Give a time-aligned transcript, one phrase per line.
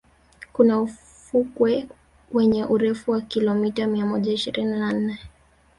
[0.53, 1.87] kuna ufukwe
[2.33, 5.19] wenye urefu wa kilimeta mia moja ishirini na nne